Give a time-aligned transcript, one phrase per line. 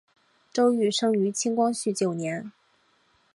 [0.51, 2.51] 周珏生于清光绪九年。